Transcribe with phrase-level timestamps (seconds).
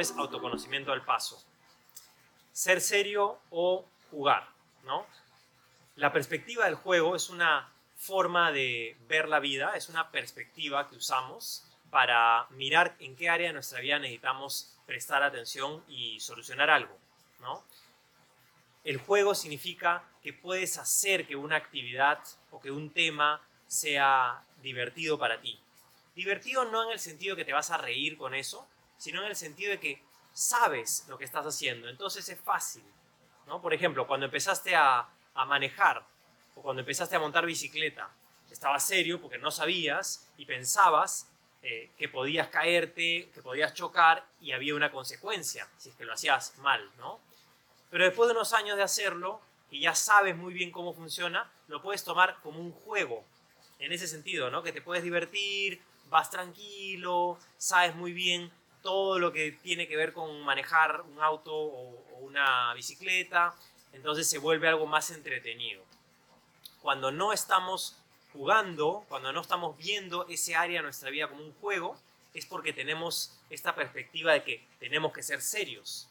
[0.00, 1.42] es autoconocimiento al paso.
[2.52, 4.48] Ser serio o jugar,
[4.84, 5.06] ¿no?
[5.96, 10.96] La perspectiva del juego es una forma de ver la vida, es una perspectiva que
[10.96, 16.96] usamos para mirar en qué área de nuestra vida necesitamos prestar atención y solucionar algo,
[17.40, 17.64] ¿no?
[18.84, 22.20] El juego significa que puedes hacer que una actividad
[22.50, 25.58] o que un tema sea divertido para ti.
[26.14, 28.66] Divertido no en el sentido que te vas a reír con eso,
[28.98, 32.84] sino en el sentido de que sabes lo que estás haciendo, entonces es fácil.
[33.46, 33.62] ¿no?
[33.62, 35.08] Por ejemplo, cuando empezaste a,
[35.46, 36.04] manejar
[36.56, 38.10] o cuando empezaste a montar bicicleta,
[38.50, 41.28] estabas serio porque no sabías y pensabas
[41.62, 46.12] eh, que podías caerte, que podías chocar y había una consecuencia si es que lo
[46.12, 47.20] hacías mal, ¿no?
[47.88, 49.40] Pero después de unos años de hacerlo,
[49.70, 53.24] y ya sabes muy bien cómo funciona, lo puedes tomar como un juego,
[53.78, 54.62] en ese sentido, ¿no?
[54.62, 58.50] Que te puedes divertir, vas tranquilo, sabes muy bien
[58.88, 63.54] todo lo que tiene que ver con manejar un auto o, una bicicleta,
[63.92, 65.84] entonces se vuelve algo más entretenido.
[66.80, 67.98] Cuando no estamos
[68.32, 71.98] jugando, cuando no estamos viendo ese área de nuestra vida como un juego,
[72.32, 76.08] es porque tenemos esta perspectiva de que tenemos que ser serios.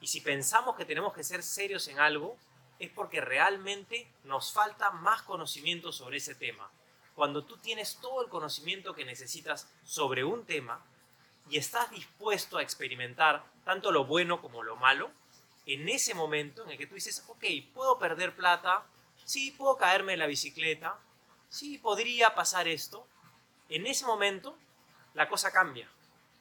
[0.00, 2.38] Y si pensamos que tenemos que ser serios en algo,
[2.78, 6.70] es porque realmente nos falta más conocimiento sobre ese tema.
[7.14, 10.82] Cuando tú tienes todo el conocimiento que necesitas sobre un tema
[11.50, 15.10] y estás dispuesto a experimentar tanto lo bueno como lo malo,
[15.66, 18.84] en ese momento en el que tú dices, ok, puedo perder plata,
[19.24, 20.98] sí, puedo caerme en la bicicleta,
[21.48, 23.06] sí, podría pasar esto,
[23.68, 24.56] en ese momento
[25.14, 25.88] la cosa cambia,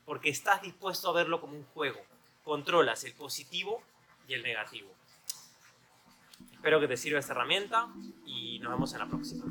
[0.05, 2.01] porque estás dispuesto a verlo como un juego,
[2.43, 3.81] controlas el positivo
[4.27, 4.89] y el negativo.
[6.51, 7.89] Espero que te sirva esta herramienta
[8.25, 9.45] y nos vemos en la próxima.